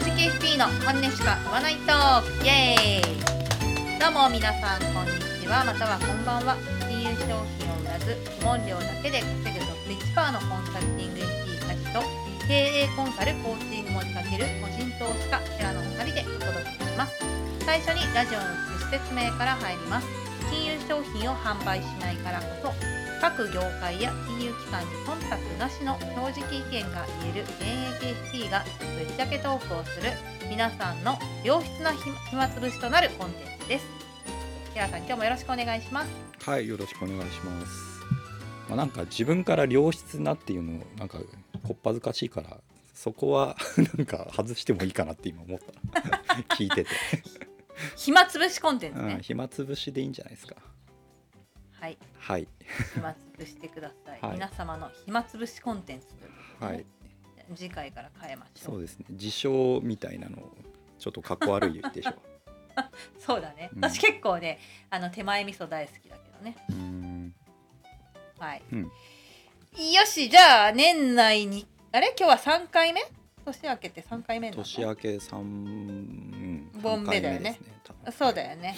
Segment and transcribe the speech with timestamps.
[0.00, 2.46] 直 FP の本音しか言わないトーク。
[2.46, 4.00] イエーイ。
[4.00, 5.12] どうも皆さんこんに
[5.42, 5.62] ちは。
[5.64, 6.56] またはこんばんは。
[6.88, 12.00] 金融商品を売らず基本料だけで稼ぐとスイッチパーのコンサルティング FP たちと
[12.48, 17.12] 経営コンサルコーチングも手掛ける個人投資家テラの2人でお届けします。
[17.60, 20.08] 最初にラジオの趣旨説明から入ります。
[20.48, 28.64] 金融商品を販売しないからこそ各業界や金融機関に忖度なしの正直意見が言える現役 FP が
[28.96, 30.10] ぶっちゃけトークをする
[30.48, 33.86] 皆さんの良質な暇つぶしとなるコンテンツです。
[34.72, 36.10] キラさん今日もよろしくお願いします。
[36.48, 38.00] はいよろしくお願いします。
[38.70, 41.18] まあ、なんか自分から良質なっていうのなんか
[41.62, 42.56] こっぱずかしいから
[42.94, 43.56] そこは
[43.98, 46.90] なんか外してもいいかなって今思った聞いてて
[47.96, 50.56] 暇つぶしコンテンツね、うん、暇つぶしでいいんじゃないですか
[51.80, 51.98] はい。
[52.18, 52.48] はい。
[52.94, 54.20] 暇つぶしてください。
[54.20, 56.86] はい、皆様の暇つぶしコンテンツということで、ね、はい。
[57.56, 58.64] 次回から変えましょう。
[58.72, 59.06] そうですね。
[59.10, 60.38] 自称みたいなの
[60.98, 62.14] ちょっとかっこ悪いでしょう。
[63.18, 64.58] そうだね、うん、私結構ね
[64.90, 66.56] あの手前味噌大好きだけどね
[68.38, 68.90] はい、うん、よ
[70.06, 72.14] しじゃあ年内にあれ？
[72.16, 73.02] 今日は三回目？
[73.44, 77.58] 年明けて三回目年明け三、うん、本目だよね、
[78.04, 78.76] ね、そうだよね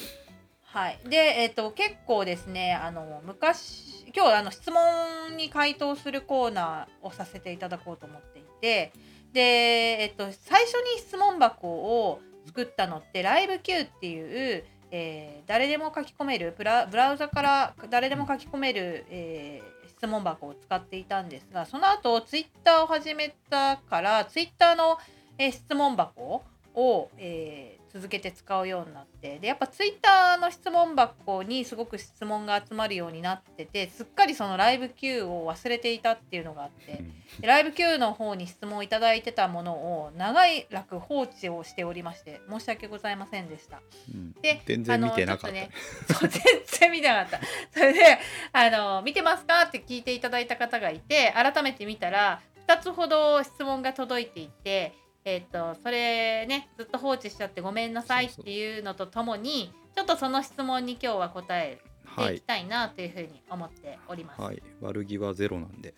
[0.73, 8.91] はい、で、えーと、結構ですねあの昔今日あの質問に回答するコーナーをさせていただこうと思っていて
[9.35, 24.97] で、えーと、最初に質問箱を作ったのってライブ Q っていう、えー、誰でも書き込めるブラウザから誰でも書き込める、えー、質問箱を使っていたんですがその後ツイッターを始めたからツイッターの、
[25.37, 37.05] えー、質問箱を、えー、続けて使うようになってでやっぱツイッターの質問箱にすごく質問が集まるようになっててすっかりそのライブ Q を忘れていたっていうのがあって
[37.41, 43.83] でライブ Q の方に質問をいただいてたものを長い楽放置をしておりまして申し訳ございませんでした。
[44.13, 45.53] うん、で全然見てなかった。
[45.53, 45.71] ね、
[46.09, 47.41] そう全然見てなかった。
[47.73, 48.19] それで
[48.53, 54.95] あの見てますかって聞いていただいた方がいて改めて見たら2つほど質問が届いていて。
[55.25, 61.81] えっ、ー、とそれねずっと放置しちゃってごめんなさいっていうのとともにちょっとその質問に今日は答え
[62.17, 64.41] ていきたいなというふうに思っております。
[64.41, 65.95] はい、悪気はゼロなんで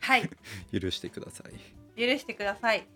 [0.00, 0.28] はい
[0.72, 2.00] 許してください。
[2.00, 2.86] 許してください。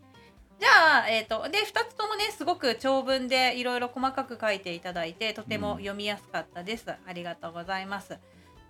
[0.58, 6.88] じゃあ、えーと、で2つともねすごく長文でいろいろ細かく書いていただいてとても読みやすかったです。
[6.88, 8.18] うん、ありがとうございます。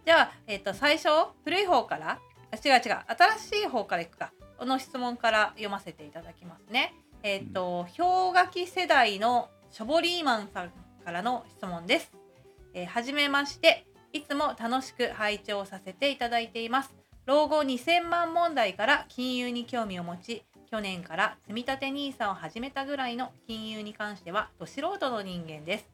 [0.05, 1.09] じゃあ、えーと、と最初
[1.45, 2.21] 古い方から？
[2.65, 4.33] 違う違う新しい方からいくか。
[4.65, 6.95] この質問から読ませていただきますね。
[7.23, 10.73] えっ、ー、と、氷河期世代のショボリーマンさん
[11.05, 12.11] からの質問です。
[12.73, 16.95] えー、はじめまして、いつも楽しく拝聴させていただいています。
[17.27, 25.91] 老後2000万問題から金融に興味を持ち、去年から積立 NISA を始めたぐらいの金融に関してはど素人の人間です。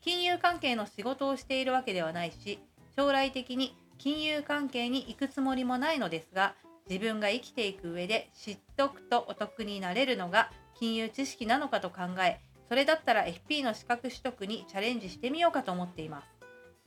[0.00, 2.58] 金融関係の仕事をしているわけではないし、
[2.96, 6.56] 将来的に金融関係に行くつもりもないのですが、
[6.88, 16.26] 自分が生きていく上で知っておくとお得になれるのが金融知識なのかと考えそれだったら FP の資格取得にチャレンジしてみようかと思っています。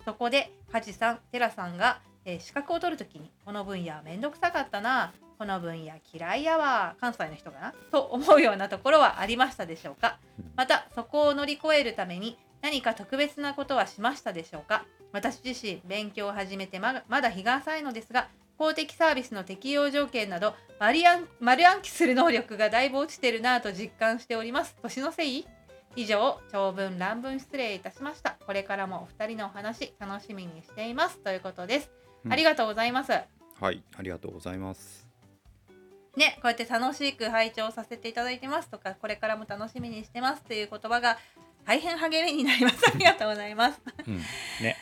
[0.03, 10.19] そこで梶さん寺さんが、えー、資格を取るときにこの分野めんどくさかったなこの分野嫌いやわ関西の人かなと思うようなところはありましたでしょうか。
[10.55, 14.85] またそこを乗り越えるために何か特別なことはしましたでしょうか。
[15.11, 24.75] 私自身勉強を始めてまだ日が浅いのですが公的サービスの適用条件など丸暗丸暗記する能力がだいぶ落ちてるなぁと実感しております。
[24.81, 25.45] 年のせい？
[25.95, 28.37] 以上長文乱文失礼いたしました。
[28.45, 31.19] これからもお二人のお話楽しみにしています。
[31.19, 31.91] ということです、
[32.25, 33.11] うん、ありがとうございます。
[33.13, 35.07] はいありがとうございます。
[36.17, 38.69] ねこうやって楽しく拝聴させていただいてます。
[38.69, 40.43] とかこれからも楽しみにしてます。
[40.43, 41.17] という言葉が
[41.65, 42.91] 大変励みになります。
[42.93, 44.75] ありがとうございます、うん、ね。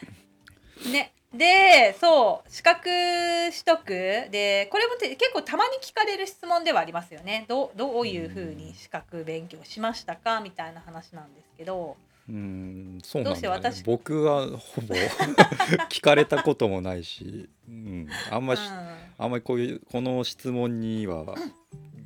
[0.91, 3.87] ねでそう資格取得。
[4.31, 7.45] でこれも結構たまに聞かれる質問ではありますよね。
[7.47, 10.41] どどういうふうに資格勉強しましたか？
[10.41, 11.97] みたいな話なんですけど。
[12.29, 14.95] うんそうなんだ、ね、僕はほぼ
[15.91, 21.35] 聞かれたこともないし、うん、あんまり、うん、あんまりこういうこの質問には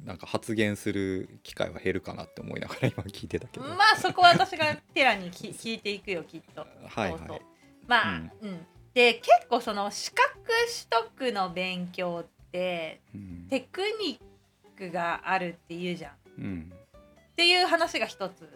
[0.05, 3.67] なんか発言する機会は減るかなって思いながら今聞いてたけど。
[3.67, 6.61] まあそこは私がテラに聞いていくよきっと。
[6.61, 7.41] はい、はい、
[7.85, 8.67] まあ、うん、うん
[8.97, 10.27] で結構その資格
[11.19, 12.99] 取得の勉強って、
[13.47, 16.41] テクニックがあるっていうじゃん。
[16.41, 18.49] うん、っていう話が一つ。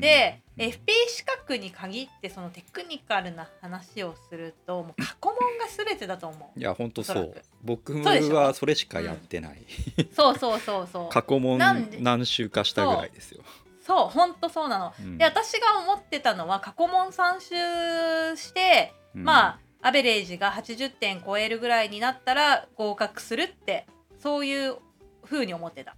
[0.00, 6.58] で、FP 資格に限ってそのテクニカルな話をするともう過去問が全てだと思う。
[6.58, 7.34] いや本当そう。
[7.62, 9.64] 僕はそれしかやってない、
[9.96, 11.08] うん、そうそうそうそう。
[11.14, 11.56] 過去問
[12.00, 13.44] 何週かしたぐらいですよ。
[13.86, 14.08] そう。
[14.08, 23.86] 本当そうなの、うん、で私が思ってたのは過去問3周して、うん、まあアベレージが80点超えるぐらいになったら合格するって
[24.18, 24.76] そういう
[25.24, 25.96] ふうに思ってた。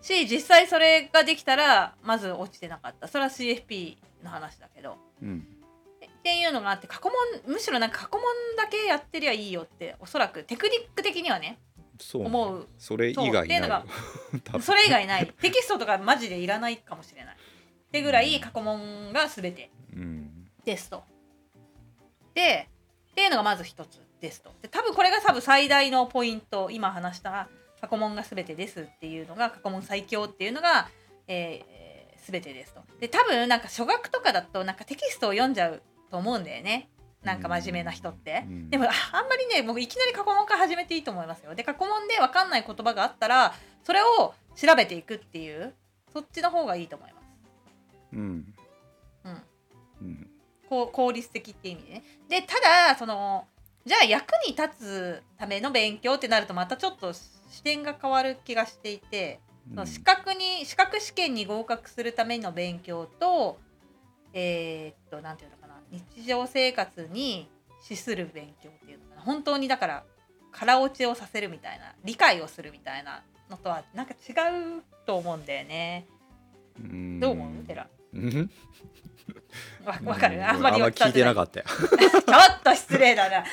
[0.00, 3.08] し実際それができたらまず落ちてなかった。
[3.08, 5.46] それは CFP の話だけど、うん、
[6.06, 7.10] っていうのがあって過去
[7.44, 8.22] 問むしろなんか過去問
[8.56, 11.58] だけやってりゃいいよっておそらくテクニック的にはね
[12.00, 12.68] そう思う。
[12.78, 13.82] それ以外ない
[14.62, 15.26] それ以外ない。
[15.40, 17.34] テキストとかマジでいらないかもしれない。
[17.34, 19.70] ってぐらい過去問が全て
[20.64, 21.02] ですと。
[22.34, 22.68] で
[23.18, 24.52] っていうのがまず一つですと。
[24.62, 27.48] で多分これが多分最大のポイント今話した
[27.80, 30.88] 過去問が全てですっていうのが過去問最強っていうのが、
[31.26, 32.82] えー、全てですと。
[33.00, 35.82] で多分なんか初学とかだとなんかテキストを読んじゃう
[36.12, 36.88] と思うんだよね。
[37.24, 45.74] なんか真面目な人って、うん、でもあんまりね僕いきなり過去問から始めていいと思いますよで過去問で分かんない言葉があったらそれを調べていくっていう
[46.12, 47.28] そっちの方がいいと思います
[48.12, 48.54] うん、
[50.68, 52.04] こう効率的って意味でね。
[52.28, 53.46] でただその
[53.86, 59.40] じゃあ役に立つための勉強ってなるとまたちょっと視点が変わる気がしていて、
[59.74, 63.58] うん、資格に資格試験に合格するための勉強と
[64.34, 67.48] えー、っと何て言うのかな日常生活に
[67.82, 69.22] 資する勉強っていうのかな。
[69.22, 70.04] 本当にだから
[70.52, 74.32] 空落ちをさせるみたいな理解をするみたいなのとはなんか違
[74.78, 76.06] うと思うんだよね。
[77.20, 77.64] どう思う？
[77.64, 77.88] 寺
[80.04, 80.48] わかる。
[80.48, 81.66] あんまり聞いてなかったよ。
[81.68, 83.44] ちょっと失礼だな。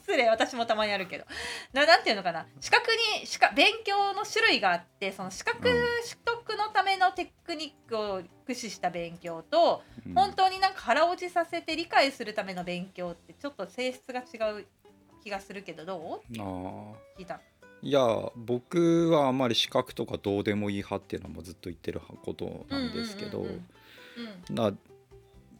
[0.00, 0.28] 失礼。
[0.28, 1.24] 私もたまにあるけど。
[1.72, 2.46] ななんていうのかな。
[2.60, 2.90] 資格
[3.20, 5.74] に資格勉強の種類があってその資格取
[6.24, 14.66] 得のためのテクニックを駆使した勉強と、うん、本当になんか腹落ちさせて理解するための勉強ってちょっと性質が違う
[15.22, 16.40] 気がするけどどう？
[16.40, 17.40] あ聞いた。
[17.80, 18.00] いや
[18.34, 23.46] 僕はあんまり資格とかどうでもいい派っていうのもずっと言ってることなんですけど、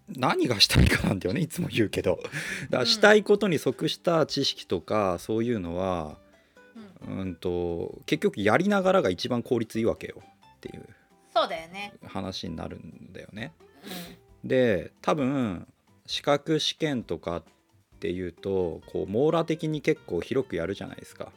[0.09, 2.21] 何がしたいかなんだよねいつも言うけど。
[2.71, 6.17] だからしたいことに即した知識とかそういうのは、
[7.07, 10.23] うん、うんと結局やりながらが一番効率いいわけよ。
[10.57, 10.87] っていう。
[11.35, 11.93] そうだよね。
[12.07, 13.53] 話になるんだよね。
[14.43, 15.67] うん、で多分
[16.07, 17.43] 資格試験とかっ
[18.01, 21.33] ていうとこう網羅的に結構広くやるじゃないですか。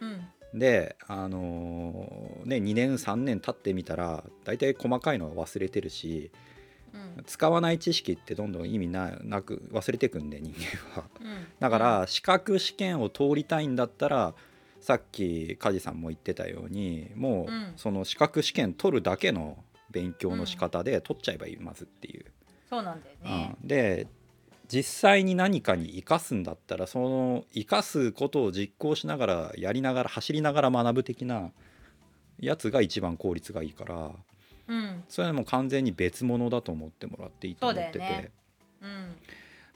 [0.00, 6.30] うん、であのー、ね2年3年経ってみたら大体細かいのは忘れてるし
[7.26, 9.10] 使わない知識ってどんどん意味な
[9.42, 14.34] く忘れてくんで人間は、うん、だから資格試験を通りたいんだったら
[14.80, 19.58] さっき梶さんも言ってたようにもうその資格試験取るだけの
[19.90, 22.24] 勉強の仕方で取っちゃえばいいまずっていう。
[22.68, 24.08] そうなんだよね、うん、で
[24.74, 31.50] 実際に何かに生かすんだったらその生かすことを実行しながらやりながら走りながら学ぶ的な
[32.40, 34.10] やつが一番効率がいいから
[34.68, 38.30] うん、それはもう完全に別物だと思ってもらっていいと思ってて、ね。
[38.82, 39.16] うん、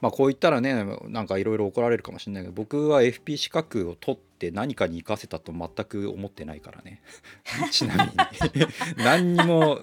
[0.01, 7.01] まあこう言ったらねなんかいろいろ怒られるかもしれないけど僕は FP 資格を取って何かに生かせたと全く思ってないからね。
[7.71, 8.67] ちなみに。
[8.97, 9.79] 何にも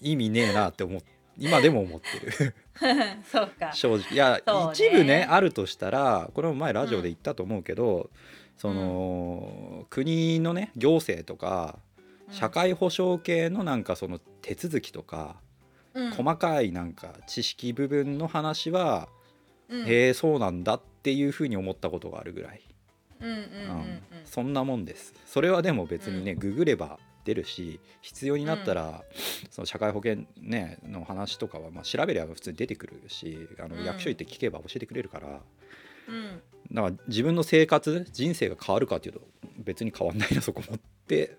[0.00, 2.54] 意味ねえなって思って今でも思ってる。
[3.24, 3.72] そうか。
[3.72, 4.12] 正直。
[4.12, 8.08] いや、ね、一部ねあるとしたらこれも前ラジオで言ったと思うけど、うん、
[8.58, 11.78] その、国のね行政とか
[12.30, 15.36] 社会保障系のなんかその手続きとか、
[15.94, 19.08] うん、細かいなんか知識部分の話は、
[19.68, 22.60] うん、へえそうなんだっていうふうに思ったことがあるぐらい、
[24.26, 25.14] そんなもんです。
[25.26, 29.00] それはでも別にね、うん、ググれば出るし必要になったら、うん、
[29.50, 35.40] その社会保険、ね、の話とかはまあ調べれば普通に出てくるしあの役所行って聞けば教えてくれるから、
[36.08, 39.20] うん、だから自分の生活人生が変わるかっていうと
[39.58, 41.36] 別に変わんないなそこもって、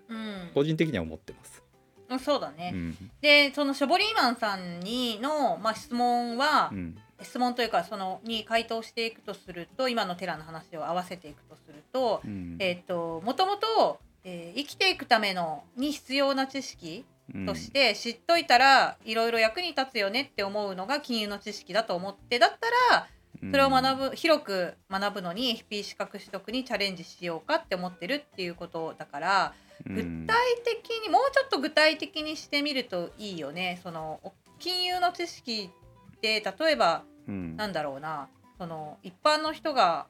[0.54, 1.62] 個人的には思ってます。
[2.08, 12.20] うん、そうだね、うん、でそのショボリーマンさんにの、まあ、質問は、うん、質問というかそのに回答していくとすると今の寺の話を合わせていくとすると,、
[12.58, 17.04] えっ、ー、ともともと、えー、生きていくためのに必要な知識
[17.46, 23.08] として知っといたらいろいろ役に立つよねって思うのが金融の知識だと思ってだったら
[23.50, 29.52] それを学ぶ広く学ぶのに FP 資格取得にチャレンジしようかって思ってるっていうことだから
[29.84, 33.80] 具体的にもうちょっと具体的にしてみるといいよね。
[33.82, 34.20] その
[34.58, 35.70] 金融の知識
[36.16, 38.28] って例えば、うん、なんだろうな。
[38.58, 40.06] その一般の人が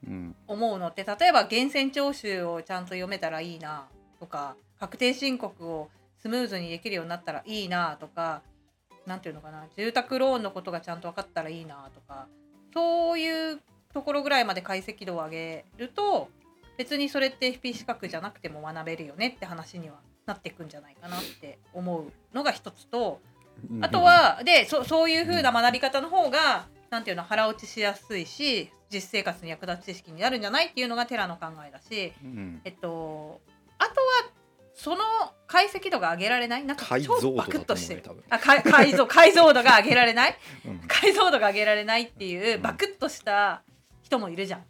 [0.47, 3.87] 思うのって、例えば源泉徴収をちゃんと読めたらいいな
[4.23, 5.91] とか確定申告を
[6.23, 8.43] スムーズにできるようになったらいいなとか
[9.05, 12.29] なんていうのかな住宅ローンのことがちゃんと分かったらいいなとか
[12.73, 13.61] そういう
[13.93, 16.29] ところぐらいまで解析度を上げると
[16.79, 23.21] 別にそれって FP 資格じゃなくても学べるよねって話にはなっていくんじゃないかなって思うのが一つと
[23.81, 33.41] あとはでそそういう風な学び方の方が何ていうの腹落ちしやすいし実生活に役立つ知識になるんじゃないっていうのがテラの考えだし、うん、えっと
[33.83, 34.33] あとは
[34.75, 34.99] その
[35.47, 36.65] 解析度が上げられない？
[36.65, 38.03] なんか超バクッとしてる。
[38.31, 43.63] あ解像解像度が上げられない、 うん、解像度が上げられないっていうバクッとした
[44.03, 44.65] 人もいるじゃん。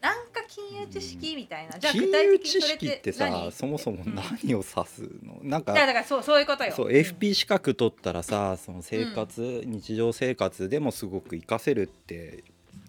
[0.00, 6.72] なんか金融知識みたいな、じゃあ具体的にそれってさそもそも何を指すの、なんかだからそうそういうことよ。
[6.74, 12.44] そう FP 資格取ったらさその生活、うん、日常生活でもすごく活かせるって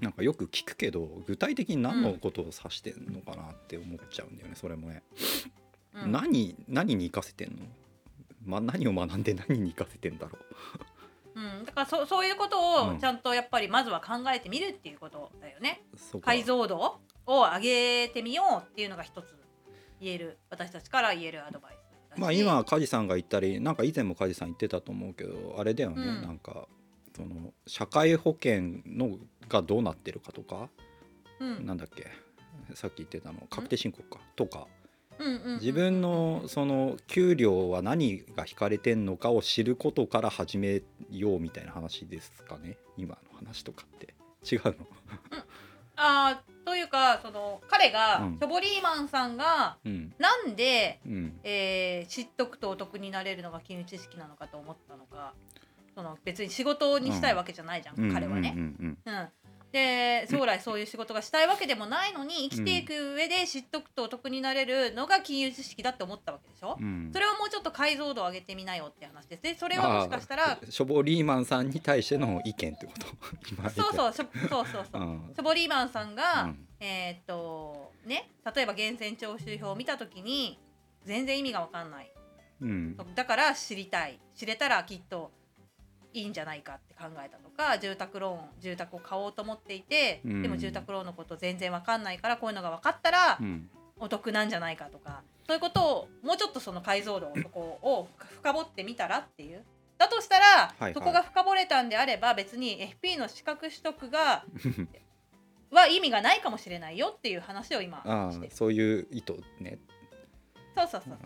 [0.06, 5.02] なんかよく聞くけど具体的に何のことを指してんのかなって思っちゃうんだよねそれもね、
[5.96, 7.66] うん、何何に活かせてんの、
[8.46, 10.38] ま、何を学んで 何に活かせてんだろ
[11.34, 11.40] う？
[11.40, 15.82] うん、だからそそういうことをちゃんとやっぱりまずは考えてみるっていうことだよね。
[16.14, 16.78] うん、解像度
[17.26, 19.36] を上げてみようっていうのが一つ
[20.00, 20.38] 言える。
[20.52, 21.78] 私たちから言えるアドバイ
[22.16, 26.68] スまあ今梶さんが言ったりなんか以前も梶さん言ってたと思うけどあれだよね、うん、なんか
[27.16, 29.18] その社会保険の
[29.48, 30.70] がどうなってるかとか、
[31.40, 32.08] うん、なんだっけ
[32.74, 34.68] さっき言ってたの確定申告か、とか、
[35.60, 40.82] 自分のその給料は何が引かれてんのかを知ることから始め
[41.12, 44.14] ようみたいな話ですかね今の話とかって。
[44.46, 44.78] 違うの、うん、
[45.96, 55.34] あというかその彼が、うん、ショボリーマンさんが、うん、なんで、うん、えー、知っとくとお得になれるのが金融知識なのかと思ったのか
[55.96, 58.54] その別に仕事にしたいわけじゃないじゃん、うん、彼はね。
[58.56, 58.98] うん
[59.76, 69.44] で将来そういう仕事がしたいわけでもないのに生きていく上で知っとくとお得になれるのが金融知識だって思ったわけでしょ、うん、それをもうちょっと解像度を上げてみなよって話です。
[69.44, 73.08] でそれはもしかしたらショボリーマンさんに対しての意見ってこと？
[73.70, 80.58] そうそうそうそうそう、うん、ショボリーマンさんが、うん、えー、っとね例えば源泉徴収票を見た時に
[81.04, 82.10] 全然意味が分かんない、
[82.62, 84.22] うん、だから知りたい。
[84.36, 85.32] 知れたらきっと
[86.16, 93.38] いいんじゃないかって考えたとか住宅ローン住宅を買おうと思っていて、うん、でも住宅ローンのこと全然分かんないからこういうのが分かったら
[94.00, 98.08] お得なんじゃないかとか、そういうことをもうちょっとその解像度そこを
[98.42, 99.64] 深掘ってみたらっていう。
[99.98, 104.44] だとしたら、はいはい、そこが深掘れたんであれば別に FP の資格取得が
[105.72, 108.04] は意味がないかもしれないよっていう話を今
[108.34, 109.80] してそういう意図ね。
[110.76, 111.18] そうそうそう、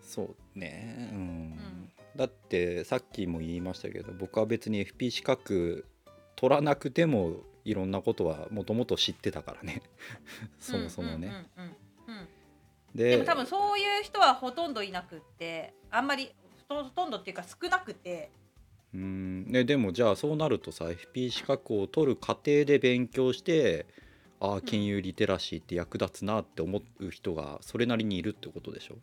[0.00, 0.22] そ
[0.54, 1.08] うね。
[1.12, 5.86] うん、うんだってさっきも言いましたけど僕は別に FP 資格
[6.36, 9.82] 取らなくてもいろんなことはもともと知ってたからね
[10.58, 11.46] そもそもね。
[12.94, 16.30] でも多分そういう人はほとんどいなくってあんまり
[16.68, 18.30] ほとんどっていうか少なくて。
[18.94, 23.84] うんね、でもじゃあそうなるとさ FP 資格を取る過程で勉強して
[24.40, 28.96] ああ金融リテラシーって役立つなって思う人がそれなりにいるってことでしょ？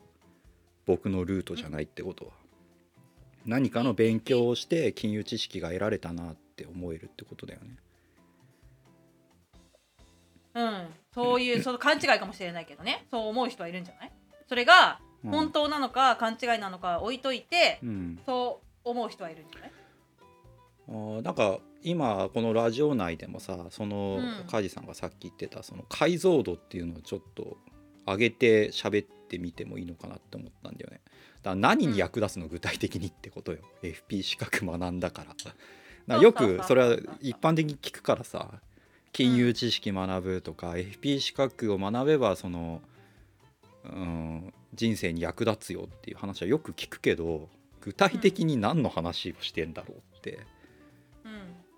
[0.88, 2.32] 僕のルートじゃないってことは。
[3.46, 7.78] 何かの勉強をして金融知識が得られたなって思えるってことだよね。
[10.56, 13.06] うん、そういうその勘違いかもしれないけどね。
[13.12, 14.12] そう思う人はいるんじゃない？
[14.48, 19.72] それが本当なのか勘違いなのか置いといて、うん、そう思う人はいるんじゃない？
[20.88, 27.58] あなんか今このラジオ内でもさその梶さんがさっき言ってたその解像度っていうのをちょっと
[28.08, 31.02] 上げて喋ってみてもいいのかなって思ったんだよね。
[31.46, 35.26] だ何に役立つの具体的にってことよ、うん、FP 資格学んだか
[36.08, 36.18] ら。
[36.20, 38.62] よくそれは一般的に聞くからさ
[39.12, 42.82] 金融知識学ぶとか、うん、FP 資格を学べばその、
[43.86, 47.50] うん、人生に役立つよっていう話はよく聞くけど
[47.82, 50.40] 具体的に何の話をしてんだろうって、
[51.24, 51.30] う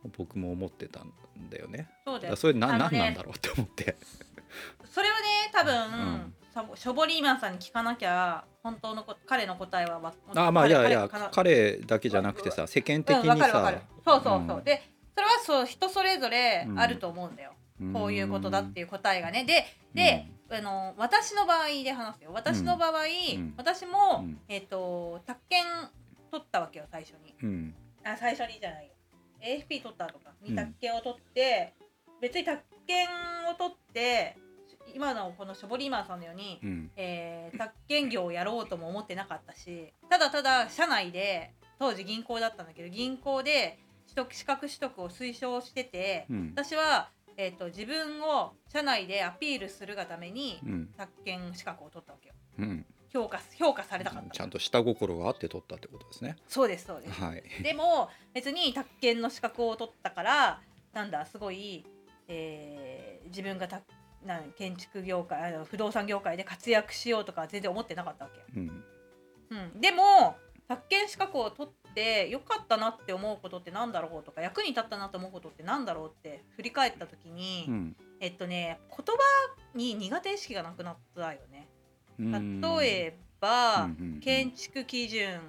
[0.08, 1.12] ん、僕も思ってたん
[1.50, 1.90] だよね。
[2.06, 2.36] そうだよ。
[2.38, 3.98] それ何、ね、何なんだろうって思って。
[4.90, 6.34] それはね多分、うん
[6.76, 14.82] ショボリーマンさんに聞かなきゃ本当のこ彼の答えはあまあいやいや彼だけじゃなくてさ世間的にさ、うん、そうそうそう、うん、で
[15.16, 19.44] それはそう人それぞれあると思うんだよ、うん、こういうことだっていう答えがね。
[19.46, 19.66] で
[19.98, 22.32] で、あの私の場合で話すよ。
[22.34, 22.92] 私の場合、
[23.58, 25.64] 私も、えっ、ー、と宅建
[26.32, 27.74] 取ったわけよ最初に、
[28.04, 28.94] あ最初にじゃないよ
[29.42, 30.32] AFP 取ったとか。
[30.44, 31.74] に宅建を取って、
[32.22, 33.08] 別に宅建
[33.50, 34.38] を取って
[34.96, 52.36] 今のこのショボリーマンさんのように、うん、えー、宅建業をやろうとも思ってなかったしただただ社内で当時銀行だったんだけど銀行で取得資格取得を推奨してて、うん、私は、えーと、自分を社内でアピールするがために、うん、宅建資格を取ったわけよ。
[52.60, 54.30] うん、評価評価されたかった。
[54.32, 56.38] ちゃんと下心があって取ったってことですね。
[56.48, 60.62] そうですそうです、はい、でも別に宅建の資格を取ったから
[60.94, 61.86] なんだすごい、
[62.28, 63.82] えー、自分がた
[64.28, 68.84] な建築業界あの不動産業界で活躍しようとか全然思ってなかったわけ、うん。
[69.50, 70.36] うん、でも
[70.68, 79.14] 宅建資格を取ってよかったなって思うことってなんだろうとか役に立ったなと思うことってなんだろうって振り返った時に、うん、えっとね言葉
[79.74, 81.68] に苦手意識がなくなったよね。
[82.20, 83.90] 例えば、
[84.22, 85.40] 建築基準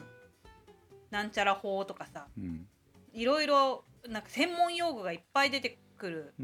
[1.10, 2.66] なんちゃら法とかさ、うん、
[3.14, 6.34] いろいろなんか専門用語がいっぱい出てくる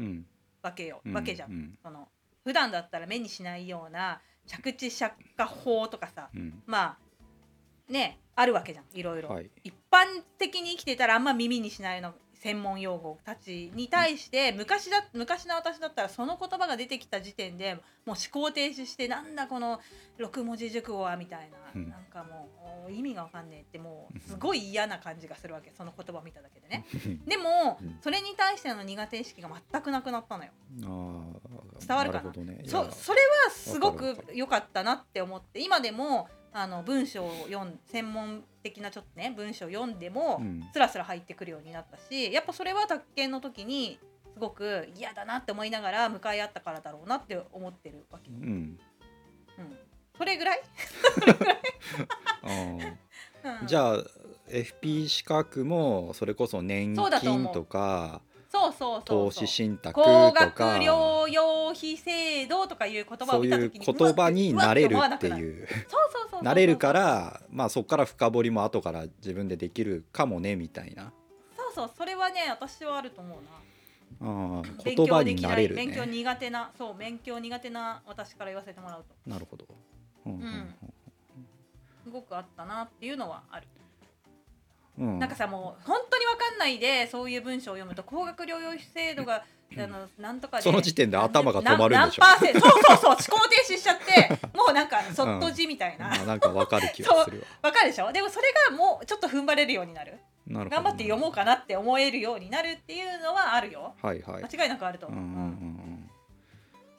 [0.63, 2.07] わけよ、うん、わけじゃん、その
[2.45, 6.29] 普段だったら目にしないような着地着火法とかさ、
[6.65, 6.97] ま
[7.89, 12.13] あねあるわけじゃんいろいろ、はい、一般的に生きてたらあんま耳にしないの
[12.45, 19.79] 専門用語たちに対して昔だ昔の私だったらその言葉が出てきた時点でもう思考停止してなんだこの
[20.19, 22.47] 6文字熟語はみたいな、うん、なんかも
[22.87, 25.71] う意味が分かんねえってもうすごい嫌な感じがするわけ。
[25.75, 26.85] その言葉を見ただけでね。
[27.25, 30.51] でも、それに対しての苦手意識が全くなくなったのよ。
[31.79, 43.99] 伝わるかな、ね、そそれはすごく良かったなって思って今でもあの文章を読ん専門的なちょっとね文章を読んでもスラスラ入ってくるようになったし、やっぱそれは宅建の時に
[44.33, 48.29] すごく嫌だなって思いながら向かい合ったからだろうなって思ってるわけ。
[48.31, 48.79] うん、うん、
[50.17, 50.61] それぐらい？
[53.67, 54.03] じゃあ
[54.47, 58.21] FP 資格もそれこそ年金とか
[58.55, 60.05] そうそう投資信託とか。
[60.05, 65.67] 高額療養費制度とかいう言葉をそういう言葉になれるっていう。
[66.41, 71.11] なれるからまあそこから深掘りも後から自分でできるかもねみたいな。
[71.55, 73.65] そうそうそれはね私はあると思うな。
[74.21, 79.29] あ言葉になれる、ね、勉強苦手なそう勉強苦手な私から言わせてもらうと。
[79.29, 79.65] なるほど、
[80.25, 80.75] うん、うん、
[82.03, 83.67] すごくあったなっていうのはある
[84.97, 89.43] うん、なんかさもう本当に分かんないでそういう文章を読むと高額療養費制度が
[89.77, 92.23] あのなんとかその時点で頭が止まるんでしょ。
[92.23, 97.71] そうそうそう思考停止しちゃってもうなんかそっと字みたいな、うん、なんか分かる気がするわ。
[97.71, 98.11] 分かるでしょ？
[98.13, 100.19] でもそれがもうちょっと踏ん張れるようになる。
[100.47, 106.09] 頑張って読もうかなって思えるようになるっていうのはあるよ、はいはい、間違いなくあると思う,、うんうんうん、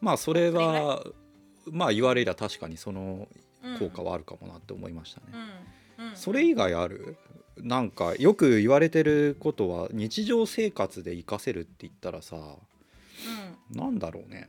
[0.00, 1.00] まあそれは
[1.70, 3.28] まあ言われりゃ確かにその
[3.78, 5.26] 効果はあるかもなって思いましたね、
[5.98, 6.08] うん。
[6.08, 7.16] うん、それ以外ある？
[7.58, 14.48] なんかよく言われてることは日常生活で活かせるって言ったらさ、うん、なんだろうね。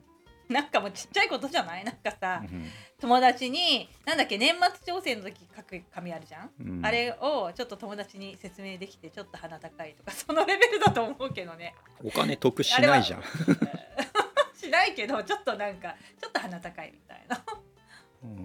[0.50, 1.84] なんかもうちっちゃいことじゃない。
[1.84, 2.65] なんかさ、うん、
[3.02, 11.76] 友達になんだっけ年末調整の時書く紙あるじゃん、うん、あれをちょっと友達に説明できてちょっと鼻高いとか そのレベルだと思うけどね。
[12.04, 13.24] お金得しないじゃん。
[14.58, 17.43] しないけどちょっとなんかちょっと鼻高いみたいな。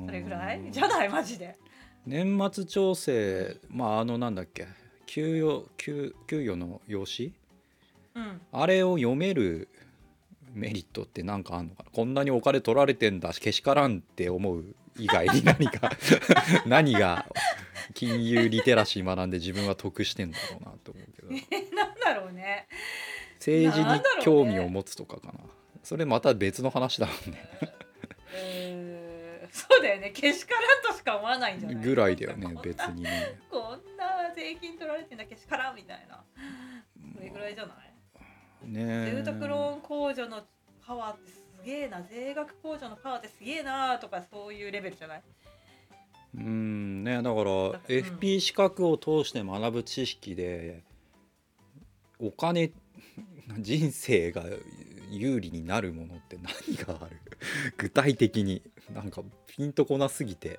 [0.06, 0.70] それぐらい？
[0.70, 1.08] じゃない？
[1.08, 1.56] マジで
[2.06, 4.66] 年末調整まああのなんだっけ
[5.06, 7.32] 給与給給与の用紙、
[8.14, 9.68] うん、あれを読める
[10.54, 11.90] メリットって何かあんのかな？
[11.92, 14.64] こんなにお金取られてんだけしからんって思う
[14.98, 15.90] 以外に何か
[16.66, 17.26] 何が
[17.94, 22.66] 金融リテラシー学んで自分は得してんだろうなと思うけど、 えー、なんだろうね。
[23.36, 23.86] 政治に
[24.22, 25.38] 興味を持つとかかな、ね、
[25.82, 27.50] それまた別の話だもんね
[29.52, 31.84] そうだよねけしからんとしか思わないんじゃない？
[31.84, 33.38] ぐらいだよね 別にね。
[33.50, 36.24] こんな税金取られてんだけしからんみたいな。
[37.14, 37.74] それぐらいじゃな
[38.64, 38.68] い？
[38.68, 40.42] ね住宅ローン控除の
[40.86, 45.22] パワーってすげえな税額控除のパワーってすげえなとかそういうレベルじゃない？
[46.34, 47.34] うんねだから
[47.88, 50.82] FP 資格を通して学ぶ知識で
[52.18, 52.70] お金
[53.58, 54.44] 人生が
[55.10, 57.20] 有利になるものって何がある？
[57.76, 58.62] 具体的に
[58.94, 60.58] なんかピンとこなすぎて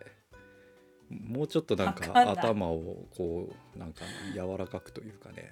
[1.09, 4.01] もうちょっとなんか頭をこうなんか
[4.33, 5.51] 柔らかくというかね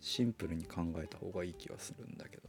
[0.00, 2.42] シンプルに考えた方がいい気はするんだけど。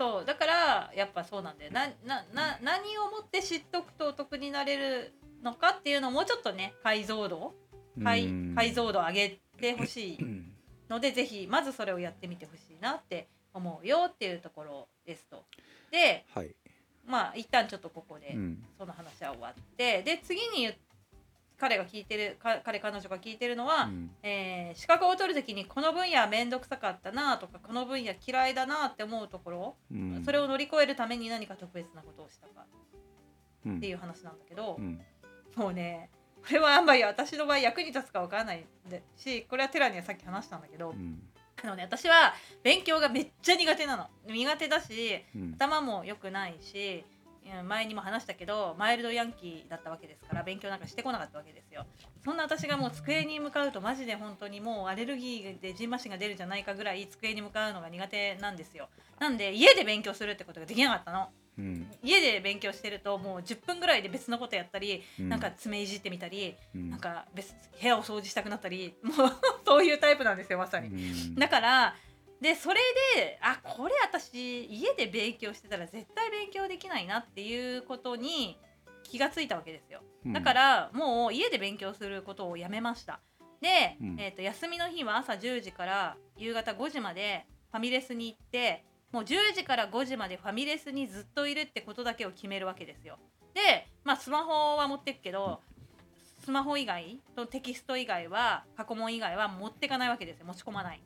[0.00, 1.72] そうだからやっぱそうなんだよ。
[1.72, 5.12] ななな何をもって知っとくとお得になれる
[5.42, 7.54] のかっていうのをもうちょっとね解像度
[8.02, 10.18] 解解像度上げてほしい
[10.88, 15.44] のでぜひまずそれをやってみてほしいなって思うよっていうところですと。
[15.90, 16.54] で、はい、
[17.08, 18.36] まあ一旦ちょっとここで
[18.78, 20.72] その話は終わって、うん、で次に
[21.58, 32.64] 彼が聞いてる彼彼女が聞いてるのは、うん、えー、資格を取る時にこの分野面倒くさかったなとかこの分野嫌いだなって思うところ、うん、それを乗り越えるために何か特別なことをしたか
[33.68, 35.00] っていう話なんだけど、うん、
[35.56, 36.10] もうね
[36.46, 38.64] これはあんまり私の場合役に立つか分からない
[39.16, 40.94] しこれはテラにはさっき話したんだけど、
[41.62, 44.06] あのね、私は勉強がめっちゃ苦手なの。
[44.26, 47.04] 苦手だし、うん、頭も良くないし
[47.64, 51.86] 前にも話したけどマイルドヤンキーだったわけですから勉強なんかしてこなかったわけですよ。
[52.24, 58.88] そんな私がもう机に向かうとマジで本当にもうアレルギーでじんましが出るんじゃないかぐらい机に向かうのが苦手なんですよ。
[59.18, 69.14] なんで家で勉強するってことができなかったのうん、家で勉強してるともう10分ぐらいで別のことやったり、うん、なんか爪いじってみたり、うん、なんか別部屋を掃除したくなったり もう
[69.66, 71.96] そういうタイプなんですよまさに、うん、だから
[72.40, 72.76] でそれ
[73.16, 78.56] であこれ私家で勉強してたら絶対勉強できないなっていうことに
[79.02, 80.02] 気がついたわけですよ。
[80.26, 83.20] だからもう家で勉強することをやめました。
[83.60, 93.18] で、うん、えーと、休みの日は朝10時から夕方5時までファミレスに行ってもう10時から5時までファミレスにずっといるってことだけを決めるわけですよ。
[93.54, 95.60] でまあスマホは持ってくけど
[96.44, 100.46] スマホ以外とテキスト以外は過去問以外は持ってかないわけですよ。
[100.46, 101.02] 持ち込まない。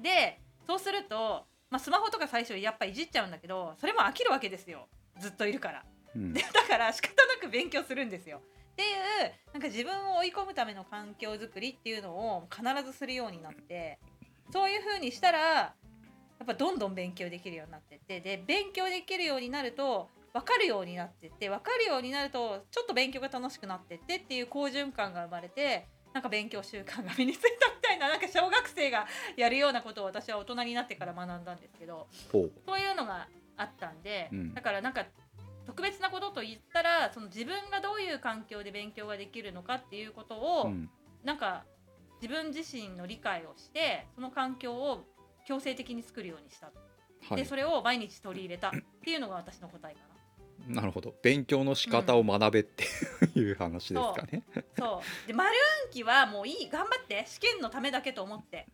[0.00, 4.88] でそうすると、まあ、スマホとか最初やっぱいじっちゃうんだけどそれも飽きるわけですよ。
[5.18, 8.40] ずっといるから、うん、でだから仕方なく勉強するんですよ。
[8.72, 13.98] っていうなんか自分を追い込むための環境づくりっていうのを必ずするようになって
[14.50, 15.74] そういう風にしたらや
[16.42, 35.04] っぱどんどん勉強できるようになってってで勉強できるようになると分かるようになってって分かるようになるとちょっと勉強が楽しくなってってっていう好循環が生まれてなんか勉強習慣が身についたみたいななんか小学生がやるようなことを私は大人になってから学んだんですけどそういうのがあったんで、うん、だからなんか
[35.66, 40.90] 特別なことと言ったらその自分がどういう環境で勉強ができるのかっていうことを、うん、
[41.24, 41.64] なんか
[42.20, 45.04] 自分自身の理解をしてその環境を
[45.52, 46.72] 強制的に作るようにした、は
[47.34, 48.68] い、でそれを毎日取り入れた。
[48.68, 48.70] っ
[49.04, 50.00] ていうのが私の答えか
[50.74, 50.76] な。
[50.80, 51.14] なるほど。
[51.22, 52.84] 勉強の仕方を学べって
[53.34, 54.42] いう話ですかね、
[54.78, 55.26] そう。
[55.26, 55.50] で丸
[55.86, 56.70] 暗記はもういい。
[56.70, 57.24] 頑張って。
[57.26, 58.66] 試験のためだけと思って。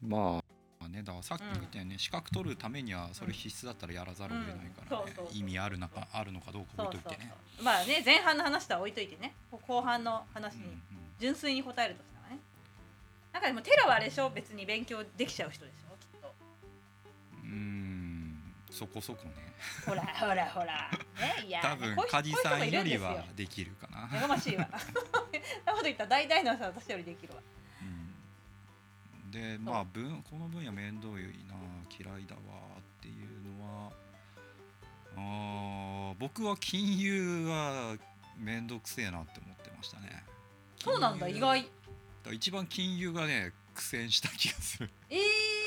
[0.00, 0.42] ま
[0.80, 7.32] あねだからさっき言ったよね、うん、資格取るためにはそれ必須だったらやらざるを得ないからね、意味あるのかあるのかどうか置いといてね。
[7.60, 9.34] まあね前半の話とは置いといてね。
[9.50, 10.62] 後半の話に
[11.18, 12.40] 純粋に答えるとしたらね、
[13.32, 14.30] なんかでもテラはあれでしょ？
[14.30, 15.74] 別に勉強できちゃう人でし
[17.52, 19.52] うんそこそこね
[19.86, 20.90] ほらほらほら。
[21.20, 24.08] ね、いや、 多分梶さんよりはできるかな。
[24.14, 24.68] やがましいわ。
[25.64, 27.42] なこと言ったら大体の人は私よりできるわ。
[27.82, 31.54] うん、で、まあ分この分野面倒いな
[31.90, 32.40] 嫌いだわ
[32.78, 33.92] っていうのは、
[35.16, 37.96] あ僕は金融は
[38.36, 40.24] 面倒くせえなって思ってましたね。
[40.78, 41.68] そうなんだ意外。
[42.32, 44.90] 一番金融がね苦戦した気がする。
[45.08, 45.22] ええー、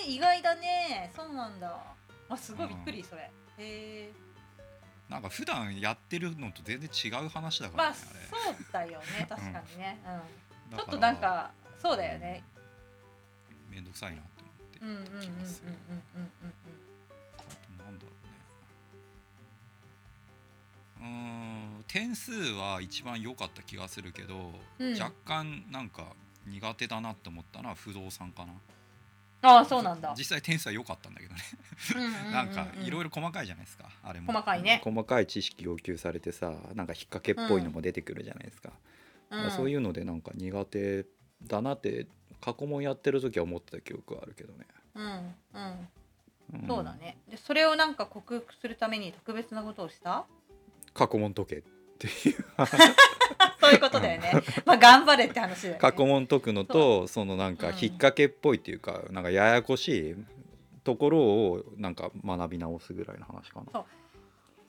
[0.05, 1.11] 意外だね。
[1.15, 1.79] そうなんだ。
[2.29, 3.21] あすごいびっくりそれ。
[3.23, 4.11] へえ。
[5.09, 7.97] なんか普段やってるのと全然違う話だからね、
[8.31, 9.27] まあ、そうだよね。
[9.29, 9.99] 確かにね、
[10.71, 12.43] うん、ちょっとなんかそうだよね。
[13.69, 15.33] 面倒くさいなって思ってうんうんうんうんうんうん
[16.19, 16.53] う
[17.73, 18.11] んなんだろ
[21.01, 21.09] うね。
[21.77, 26.07] うん点数は一番良かった気がするけど、うん、若干なんか
[26.47, 28.53] 苦手だなって思ったのは不動産かな
[29.41, 30.13] ああそうなんだ。
[30.17, 31.41] 実際点数は良かったんだけどね。
[32.31, 34.31] なんかいろいろ細かいじゃないですかあれも。
[34.33, 34.81] 細かいね。
[34.83, 38.71] 細かい知識要求されてさなんか引っ掛けっぽいのも出てくるじゃないですか、
[39.29, 41.05] うん、そういうのでなんか苦手
[41.43, 42.07] だなって
[42.41, 44.65] 過去問やってる時は思ってた記憶はあるけどね。
[44.95, 45.89] うんうん。
[46.61, 47.17] うん、そうだね。
[47.29, 50.25] でそれをなんか克服するために特別なことをした？
[50.93, 51.61] 過去問解けっ
[51.97, 52.45] ていう
[53.65, 54.31] そういうことだよね。
[54.65, 55.79] まあ頑張れって話だよ、ね。
[55.79, 60.15] 過去問解くのとそのなんか引っ掛けっぽいっていうか、うん、なんかややこしい
[60.83, 63.65] ところをなんか学び直すぐらいの話かな。
[63.71, 63.85] そう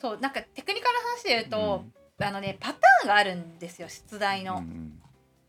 [0.00, 1.85] そうなんかテクニカルな話で言うと、
[2.18, 4.56] うん、あのねパターンがあるんですよ出題の。
[4.56, 5.02] うんうん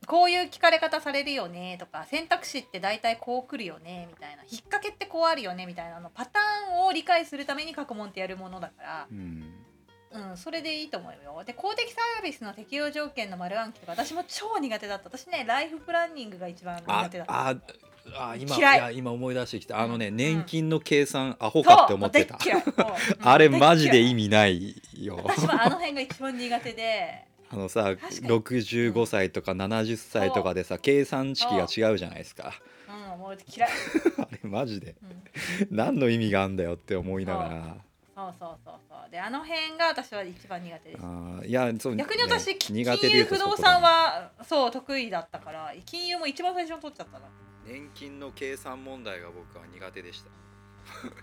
[0.08, 9.44] こういう聞かれ方されるよねとか選択肢って大体こう来るよねみたいな引っ掛けってこうあるよねみたいなのパターンを理解するために過去問ってやるものだから、うん、
[10.12, 11.44] うん、それでいいと思うよ。
[11.46, 15.10] で公的サービスの適用条件の丸暗記とか私も超苦手だった。
[15.10, 17.50] 私ねライフプランニングが一番苦手だった。
[17.50, 17.56] あ
[18.16, 18.60] あ今い。
[18.60, 19.80] や今思い出してきた。
[19.80, 22.38] あのね、うん、年金の計算、アホかって思ってた。
[23.22, 25.20] あれマジで意味ないよ。
[25.24, 27.26] 私はあの辺が一番苦手で。
[27.50, 32.54] あのさ65歳とか70歳とかでさ計算式が違うじゃないですか。
[32.90, 33.70] うんもう嫌い。
[34.20, 37.78] あれマジで、うん、何の意味があんだよって思いながら
[38.18, 39.12] そうそうそうそう。
[39.12, 41.04] であの辺が私は一番苦手です。
[41.06, 47.26] あいやそう逆に私、ね、金融不動産はそう得意だったから金融も一番最初に取っちゃったな
[47.64, 50.30] 年金の計算問題が僕は苦手でした、
[51.06, 51.14] うん、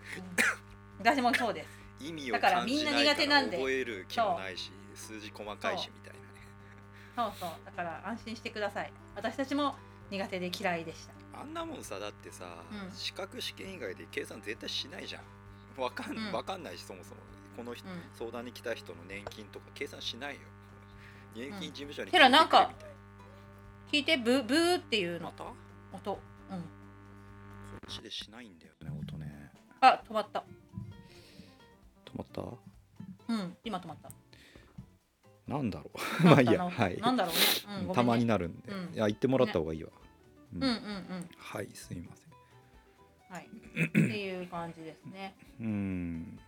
[1.00, 1.68] 私もそうです。
[1.98, 3.56] 意味をだからみんな苦手なんで。
[3.56, 7.32] 覚える気もないし数字細かいしみたいなね。
[7.34, 7.66] そうそう。
[7.66, 8.92] だから安心してください。
[9.16, 9.74] 私たちも
[10.12, 11.40] 苦手で嫌いでした。
[11.40, 15.22] あんなもんさだってさ、うん、資格試験以外で計算絶対しないじゃん
[15.76, 17.20] わかん、うかんないしそもそも。
[17.56, 17.76] この、うん、
[18.12, 20.40] 相談に来た人の年金とか計算しないよ。
[21.36, 22.70] 年金事務所に聞いてな、うん、か
[23.90, 25.32] 聞いてブブーっていうの。
[25.92, 26.18] 音。
[26.50, 26.60] うん。
[26.60, 26.66] こ
[27.86, 29.52] っちでしないんだよね音ね。
[29.80, 30.44] あ止まった。
[32.04, 32.42] 止まった？
[33.32, 33.56] うん。
[33.64, 34.10] 今止まった。
[35.46, 35.98] なんだろう。
[36.26, 36.64] まあいいや。
[36.68, 36.96] はい。
[36.98, 37.40] なんだろうね、
[37.88, 39.90] うん、たまになるんで、いや言ってもらった方がいいわ、
[40.54, 40.78] うん、うんうんう
[41.20, 41.28] ん。
[41.36, 42.33] はいすいません
[43.28, 43.48] はい。
[43.88, 45.34] っていう感じですね。
[45.60, 46.38] うん。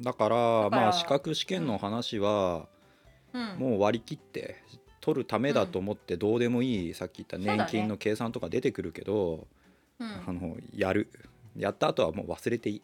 [0.00, 0.36] だから
[0.70, 2.66] まあ資格試験の話は、
[3.58, 4.62] もう割り切って
[5.00, 9.46] 取るためだと思ってどうでもいい、さっき言った年金の計算とか出てくるけど、
[9.98, 11.08] あのやる。
[11.56, 12.82] やった後はもう忘れていい。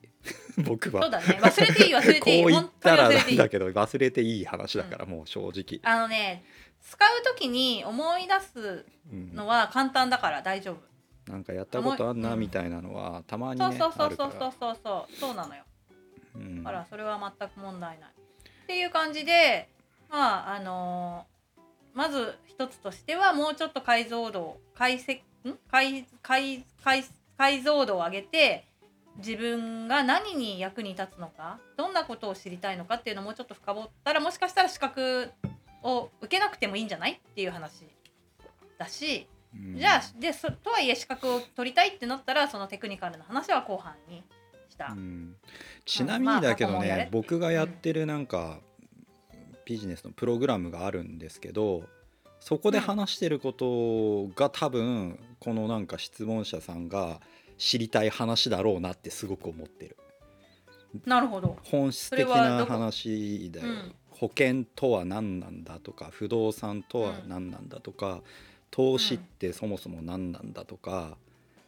[0.67, 1.03] 僕は。
[1.03, 1.39] そうだね。
[1.41, 2.43] 忘れていい忘れていい。
[2.43, 4.45] こう言ったらなんだけど忘れていい。
[4.45, 5.81] 話だから、もう正直。
[5.85, 6.45] あのね
[6.81, 8.85] 使う時に思い出す
[9.33, 10.81] のは簡単だから大丈夫、うん、
[11.29, 14.77] なんかやったことあんなみたいなのはたまにねそうそうそうそうそう。
[14.83, 15.63] そうそうなのよ、
[16.37, 18.11] うん、だからそれは全く問題ない。
[18.11, 19.69] っていう感じで
[20.11, 25.59] まああのー、まず一つとしてはもうちょっと解像度解析ん？
[25.71, 27.05] 解解解
[27.37, 28.67] 解像度を上げて
[29.19, 35.31] 自分が何に役に立つのかどんなことを知りたいのかっていうのをもうちょっと深掘ったらもしかしたら資格
[35.83, 37.13] を受けなくてもいいんじゃない？
[37.13, 37.85] っていう話
[38.79, 39.34] だし、うん、
[39.77, 44.23] じゃあでそとはいえ資格を取りたいってなったらそのテクニカルな話は後半に
[44.69, 45.37] した、うん、
[45.85, 48.59] ちなみにだけどね、まあ、僕がやってるなんか、
[49.65, 51.85] ビジネスのプログラムがあるんですけど
[52.41, 57.21] そこで話してることが多分このなんか質問者さんが
[57.57, 59.97] 知りたい話だろうなってすごく思ってる。
[61.07, 61.57] なるほど。
[61.65, 68.23] 本質的な話だよ、うん、保険とは何なんだとか不動産とは何なんだとか、うん、
[68.75, 71.17] 投資ってそもそも何なんだとか、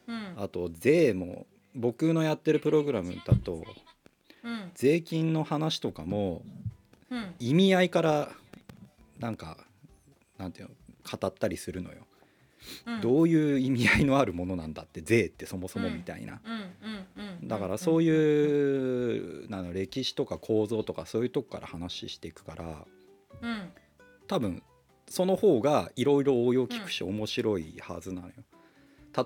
[0.08, 3.64] うん、あと税も僕のやってるプログラムだと、
[4.74, 6.42] 税金の話とかも
[7.38, 8.30] 意味合いから
[9.20, 9.56] なんか
[10.36, 10.74] なんていうの
[11.18, 11.98] 語ったりするのよ。
[12.86, 16.40] うん、どういう意味合いのあるものなんだって税ってそもそもみたいな。
[17.44, 22.84] だからそういうなの歴史とか構造とかそういうとこから話していくから、
[23.42, 23.70] うん、
[24.26, 24.64] 多分
[25.08, 28.34] その方がいろいろ応用聞くし面白いはずなのよ。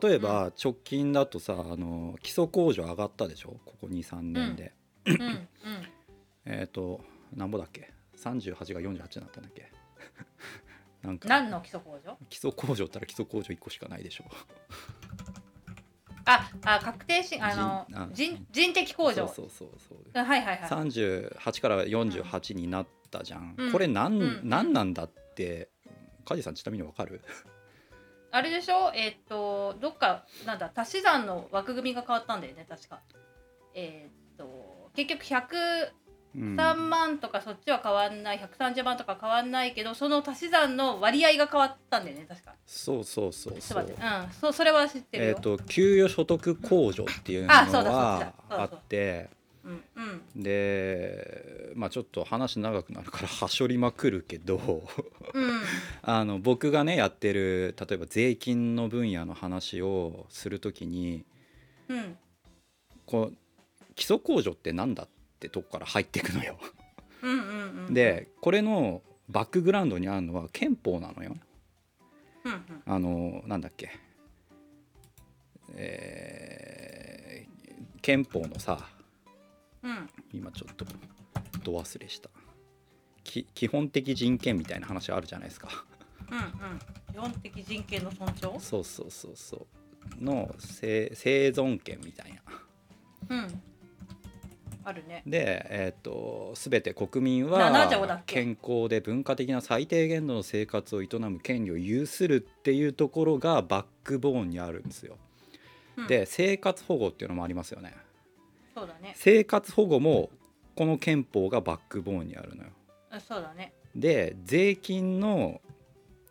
[0.03, 3.57] 例えば直近だとさあの基礎控除上がったでしょ？
[3.65, 4.73] ここ23年で。
[6.45, 7.01] えっと
[7.35, 9.73] なんぼだっけ？38が48になったんだっけ？
[11.03, 11.29] なんか。
[11.29, 12.17] 何の基礎控除？
[12.29, 14.25] 基礎控除ったら基礎控除1個しかないでしょ。
[16.27, 19.27] ああ確定しあの人人的控除。
[19.27, 20.25] そうそうそうそう。
[20.25, 20.69] はいはいはい。
[20.71, 25.11] 38から48になったじゃん、うん、これ何、うん、何なんだっ
[25.41, 25.71] て
[26.25, 27.23] 梶さんちなみにわかる？
[28.33, 28.93] あれでしょ？
[28.95, 33.01] えー、っとどっかなんだ足し算の枠組みが変わったんだよね確か。
[33.75, 35.93] えー、っと結局100
[36.37, 42.55] 3万とかそっちは変わんない130万とか変わんないけどその足し算の割合が変わったんだよね確か。
[42.65, 43.85] そうそうそうそう。
[43.85, 44.31] うん。
[44.41, 49.09] そそれは知ってるえっ、ー、と給与所得控除っていうのはあってう。
[49.11, 49.29] んうん、
[50.37, 54.83] でまあちょっと話長くなるから はしょりまくるけど
[55.35, 55.61] うん、
[56.03, 61.25] あの僕がねやってる例えば税金の分野の話をするときに、
[61.89, 62.17] うん、
[63.07, 63.37] こう
[63.95, 66.59] 基礎控除って何だっってとこから入っていくのよ。
[67.23, 71.35] うんうんうん、でこれのバックグラウンドにあるのは憲法なのよ。
[72.45, 73.91] うんうん、あのなんだっけ、
[75.75, 78.87] えー、憲法のさ、
[79.83, 80.85] うん、今ちょっと
[81.63, 82.31] ど忘れした。
[83.25, 85.69] き基本的人権みたいな話あるじゃないですか。
[86.31, 86.79] うんうん、
[87.13, 88.61] 基本的人権の尊重？
[88.61, 89.67] そうそうそうそ
[90.21, 90.25] う。
[90.25, 93.37] の生存権みたいな。
[93.37, 93.63] うん。
[94.83, 95.23] あるね。
[95.27, 105.19] で、えーと、全て国民は健康で文化的な最低限度の生活を営む権利を有するっていうところがバックボーンにあるんですよ。
[105.99, 107.95] うん、で生活保護っていうのもありますよね。
[108.81, 109.13] そうだね。
[109.15, 110.31] 生活保護も
[110.75, 112.71] この憲法がバックボーンにあるのよ。
[113.21, 113.75] そうだね。
[113.95, 115.61] で税金の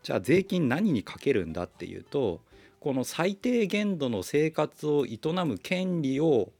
[0.02, 2.40] じゃあ税金何にかけるんだっていうと
[2.80, 6.50] この最低限度の生活を営む権利を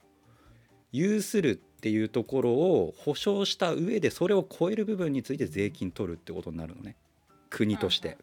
[0.92, 6.96] 有するっていうところを保証した上でそれを超える部分について税金取るってことになるのね。
[7.48, 8.16] 国として。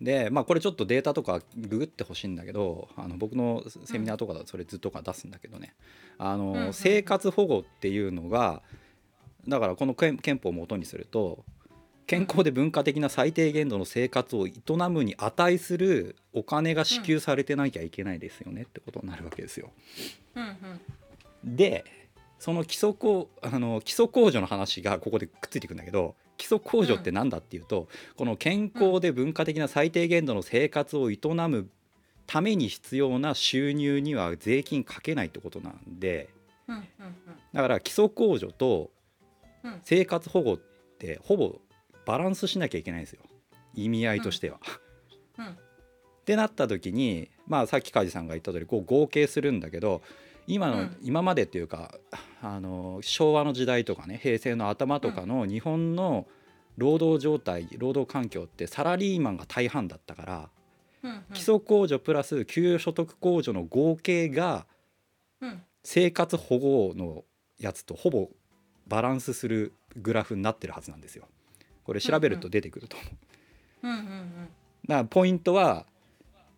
[0.00, 5.74] でまあこれちょっとデータとかググってほしいんだけどあの僕のセミナーとかだとそれずっとか出すんだけどね。
[6.18, 8.62] あの生活保護っていうのが
[9.46, 11.44] だからこの憲法をもとにすると
[12.06, 14.52] 健康で文化的な最低限度の生活を営
[14.88, 19.70] むに値するお金が支給されてなきゃいけないですよねってことになるわけですよ。
[21.44, 21.84] で
[22.38, 31.68] その基礎工あの基礎控除の話がここでくっついてくるんだけど基礎控除って何だっていうと、うん、この健康で文化的な最低限度の生活を営む
[32.26, 36.28] ために必要な収入には税金かけないってことなんで、
[36.68, 36.84] うんうんうん、
[37.52, 38.90] だから基礎控除と
[39.82, 40.58] 生活保護っ
[40.98, 41.58] てほぼ
[42.06, 43.22] バランスしなきゃいけないんですよ。
[43.74, 44.60] 意味合いとしては。
[45.38, 45.56] うん、っ
[46.24, 50.02] てなった時に、まあ、さっき梶さんが言った通りこり合計するんだけど
[50.48, 51.94] 今の、うん、今までっていうか
[52.42, 56.26] あの昭和の時代とかね平成の頭とかの日本の
[56.78, 60.48] 労働状態労働環境ってサラリーマンが大半だったから、
[61.02, 64.66] うんうん、基礎控除プラス給与所得控除の合計が
[65.84, 67.24] 生活保護の
[67.58, 68.28] やつとほぼ
[68.86, 71.26] バランスするグラフになってるはずなんですよ。
[71.84, 73.98] これ調べると出てくると思う。
[74.88, 75.86] だからポイントは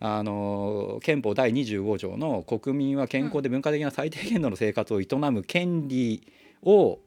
[0.01, 6.27] あの憲法第25条の国民は健康で文化的な最低限度の生活を営む権利
[6.63, 6.99] を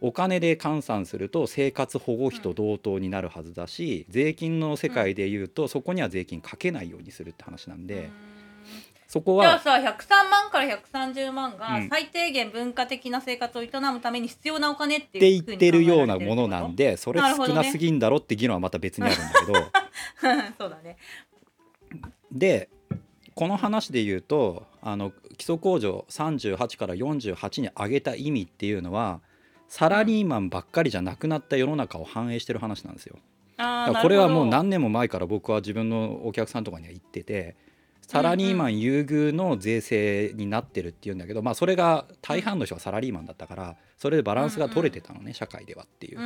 [0.00, 8.10] お金で換算すると生活保護費と同等になるはずだし税金の世界でいうとそこには税金かけないようにするって話なんで。
[9.06, 19.88] そこはじゃあさ103万から130万が最低限文化的な生活を営むために必要なお金って言ってるようなものなんでそれ少なすぎんだろって議論はまた別にあるんだけど。
[20.58, 20.98] そうだね
[22.32, 22.68] で
[23.34, 29.20] この話で言うとあの基礎控除38から48に上げた意味っていうのは
[29.68, 33.16] サラリーマンばっかりじゃなくなった世の中を反映してる話なんですよ。
[34.02, 37.56] これはもう何年も前から僕は自分のお客さんとかには言ってて
[38.08, 46.18] サラリーマン優遇の税制になってるっていうんだけど、まあ、それが大半の人はサラリーマンだったからそれでバランスが取れてたのね、社会ではっていう。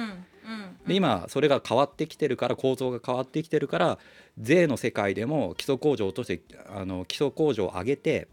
[0.87, 3.99] で今それが変わってきてるから構造が変わってきてるから
[4.39, 6.43] 税の世界でも基礎控除を落として
[6.73, 8.29] あの基礎控除を上げて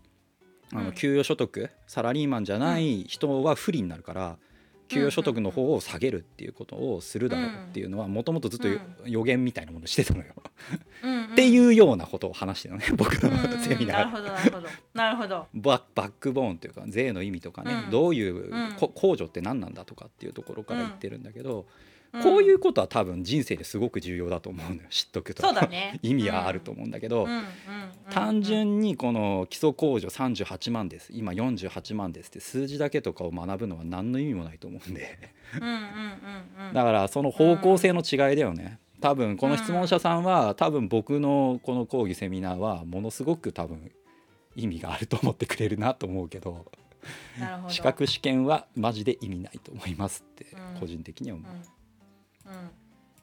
[0.71, 4.37] あの給与所得サラリーマンじゃない人は不利になるから。
[4.89, 8.67] 給与所得の方を下げるっていうことをするだろうっていうのはもともとずっと
[9.05, 10.33] 予言みたいなものしてたのよ。
[11.31, 13.29] っていうようなことを話してるのね 僕の
[13.61, 13.97] セミナー。
[13.97, 15.47] なるほどなるほどなるほど。
[15.53, 21.67] ババックボーンというか税の意味とかね、どういう、控除って何なんだとかっていうところから言ってるんだけど、
[22.11, 27.27] こういうことは多分人生ですごく重要だと思うのよ知っとくと、ね、 意味はあると思うんだけど、
[28.09, 31.11] 単純にこの基礎控除38万です。
[31.13, 35.19] 今48万ですって数字だけとかを学ぶのは何の意味もないと思うんで。
[36.73, 38.79] だからその方向性の違いだよね。
[39.01, 43.91] 多分この質問者さんは多分僕のこの講義セミナーはものすごく多分
[44.55, 46.65] 意味があると思ってくれるなと思うけど。
[47.69, 50.47] 資格試験はマジで意味ないと思いますって
[50.79, 51.51] 個人的には思う。
[51.51, 51.61] うん、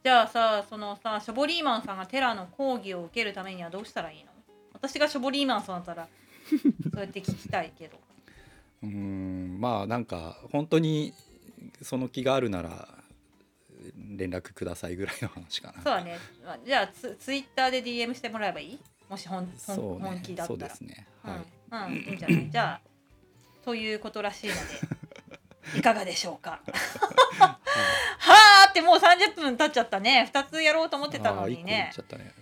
[0.03, 4.31] じゃあさそのさショボリーマンさんがテラの講義を受けるためにはどうしたらいいの？
[4.73, 6.07] 私がショボリーマンさんだったら
[6.49, 7.97] そうやって聞きたいけど。
[8.83, 9.57] うん。
[9.59, 11.13] まあなんか本当に
[11.81, 12.87] その気があるなら
[13.97, 15.73] 連絡くださいぐらいの話かな。
[15.75, 16.17] そうだね。
[16.65, 18.79] じゃあツツイッターで DM してもらえばいい？
[19.09, 20.55] もし本,、ね、本気だったら。
[20.55, 21.07] そうですね。
[21.23, 22.47] はい、うん、うん、いいんじゃない？
[22.51, 24.53] じゃあということらしいの
[25.73, 26.61] でいかがでしょうか？
[27.39, 27.59] はあ
[28.77, 30.29] ってもう30分経っちゃったね。
[30.31, 31.91] 2つやろうと思ってたのにね。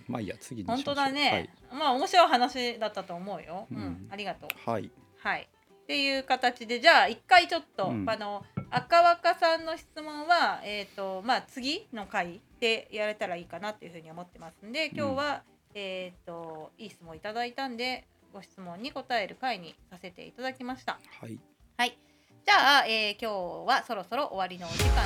[0.08, 4.70] まあいいや次本当だね、はい、まあ面白い話だったと思うよ、うん、うん、ありがとう。
[4.70, 5.48] はい、はい、
[5.82, 15.42] っていう形でじゃあ一回ちょっと、うん、あの赤若さんの質問はえっ、ー、とまあ次の回でやれたらいいかなっていうふうに思ってますんで今日は、
[15.74, 20.98] うん、えっ、ー、といい質問いただいたんでご質問に答える回にさせていただきました。
[21.20, 21.38] はい、
[21.76, 21.96] はい。
[22.44, 25.02] じゃあ、えー、今日はそろそろ終わりのお時間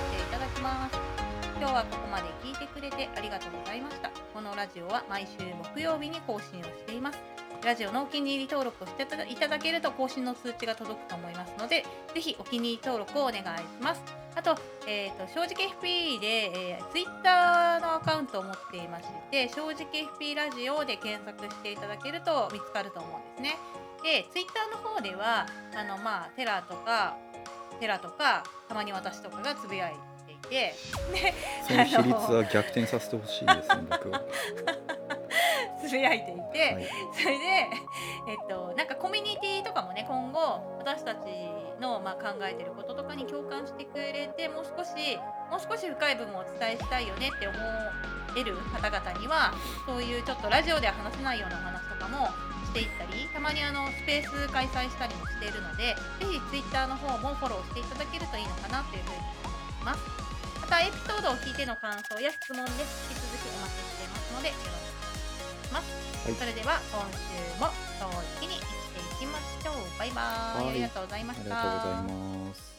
[0.00, 0.05] と
[0.36, 0.98] ただきます。
[1.58, 4.10] 今日はここまで聞いてくれてありがとうございました。
[4.34, 5.38] このラジオは毎週
[5.74, 7.18] 木曜日に更新をしています。
[7.64, 14.02] ラジオのお気に入り登録をしていただけると更新の通知が届くと思いますので、ぜひお気に入り登録をお願いします。
[14.34, 14.54] あと、
[14.86, 19.86] えーと、正直 FP で、えー、Twitter のアカウントを持っていまして、正直
[20.20, 23.58] FP ラジオで検索していただけると見つかると思うんですね。
[24.02, 27.16] でツイッターの方ではあのまあテラとか
[27.80, 29.94] テラとかたまに私とかがつぶやい
[30.48, 30.74] ていて
[31.12, 31.34] で
[31.68, 34.22] その比率は逆転させてほしいですね僕は。
[35.86, 37.44] つぶやいていて、はい、それで、
[38.28, 41.18] えっと、なんかコミュニティとかもね今後私たち
[41.80, 45.18] の、まあ、考えてることとかに共感してくれてもう少し
[45.50, 47.56] もう少し深い部分をお伝えしたいよねって思
[48.36, 49.54] える方々には
[49.86, 52.28] そういうちょっとラジオでは話せないような話とかも
[52.66, 59.16] していったりたまにあのスペース開催したりもしているのでぜひ Twitter の方もフォローしていただけるといいのかなというふうに
[59.46, 60.35] 思います
[60.66, 67.70] またエピソードを聞いての感想や質問で引き続きお待ちしていますのでよろしくお願いします、はい、それでは今週も
[68.02, 68.10] 正
[68.42, 69.98] 直に生きていききましょう。
[69.98, 70.22] バイバ
[70.66, 71.60] イ、ありがとうございました。
[71.60, 72.75] ありがとうございます